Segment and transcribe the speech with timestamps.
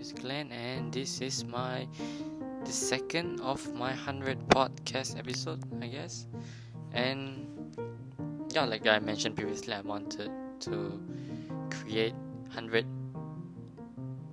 [0.00, 1.86] is Glenn, and this is my
[2.64, 6.26] the second of my hundred podcast episode, I guess.
[6.92, 7.44] And
[8.54, 10.30] yeah, like I mentioned previously, I wanted
[10.60, 10.98] to
[11.70, 12.14] create
[12.48, 12.86] hundred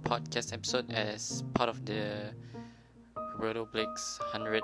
[0.04, 2.32] podcast episode as part of the
[3.36, 4.64] Roberto Blake's hundred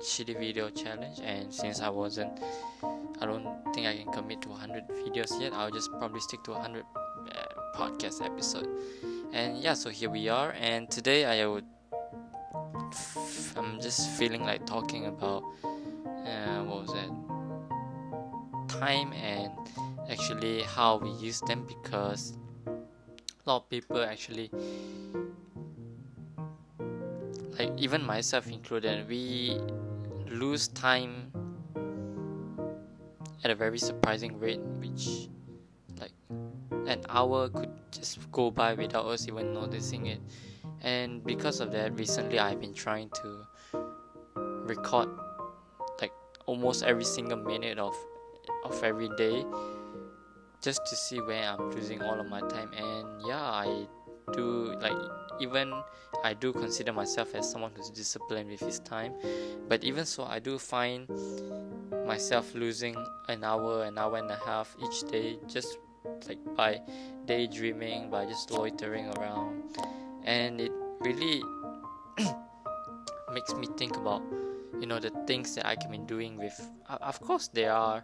[0.00, 1.20] shitty video challenge.
[1.22, 2.40] And since I wasn't,
[3.20, 3.44] I don't
[3.74, 5.52] think I can commit to 100 videos yet.
[5.52, 7.01] I'll just probably stick to 100 uh,
[7.74, 8.68] podcast episode.
[9.32, 10.54] And yeah, so here we are.
[10.58, 11.64] And today I would,
[13.56, 15.42] I'm just feeling like talking about
[16.26, 17.10] uh, what was that?
[18.80, 19.52] Time and
[20.10, 22.36] actually how we use them because
[22.66, 24.50] a lot of people actually
[27.58, 29.58] like even myself included we
[30.28, 31.30] lose time
[33.44, 35.28] at a very surprising rate which
[36.00, 36.12] like
[36.86, 40.20] an hour could just go by without us even noticing it.
[40.82, 43.46] And because of that recently i've been trying to
[44.66, 45.08] record
[46.00, 46.12] like
[46.46, 47.94] almost every single minute of
[48.64, 49.44] of every day
[50.60, 52.72] just to see where i'm losing all of my time.
[52.76, 53.86] And yeah i
[54.32, 54.96] do like
[55.40, 55.72] even
[56.22, 59.14] I do consider myself as someone who's disciplined with his time,
[59.68, 61.08] but even so, I do find
[62.06, 62.96] myself losing
[63.28, 65.78] an hour, an hour and a half each day just
[66.26, 66.80] like by
[67.26, 69.62] daydreaming, by just loitering around,
[70.24, 71.42] and it really
[73.32, 74.22] makes me think about
[74.80, 76.58] you know the things that I can be doing with.
[76.88, 78.02] Of course, there are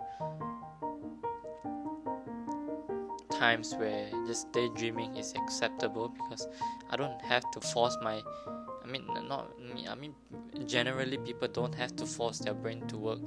[3.39, 6.49] times where just daydreaming is acceptable because
[6.91, 8.21] I don't have to force my
[8.83, 10.15] I mean not me I mean
[10.67, 13.21] generally people don't have to force their brain to work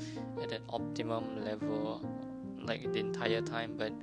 [0.44, 2.02] at an optimum level
[2.60, 3.94] like the entire time but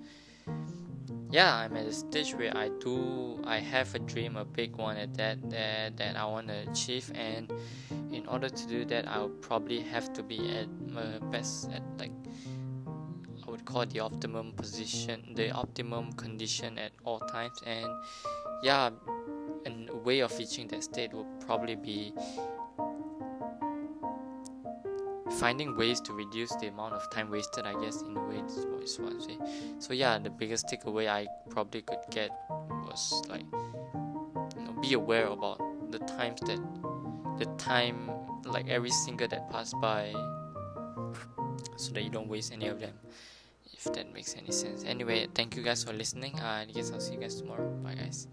[1.31, 4.97] yeah I'm at a stage where I do I have a dream a big one
[4.97, 7.11] at that that, that I want to achieve.
[7.15, 7.53] And
[8.13, 12.13] in order to do that I'll probably have to be at my best at like
[13.47, 17.61] I would call the optimum position the optimum condition at all times.
[17.67, 17.89] And
[18.63, 18.91] yeah
[19.67, 22.15] and a way of reaching that state would probably be
[25.33, 28.67] finding ways to reduce the amount of time wasted i guess in a way is
[28.99, 29.39] way
[29.79, 32.31] so yeah the biggest takeaway i probably could get
[32.87, 33.45] was like
[34.57, 36.61] you know, be aware about the times that
[37.39, 38.11] the time
[38.45, 40.13] like every single that passed by
[41.77, 42.95] so that you don't waste any of them
[43.73, 44.83] if that makes any sense.
[44.85, 47.69] Anyway thank you guys for listening uh, i guess i'll see you guys tomorrow.
[47.83, 48.27] Bye guys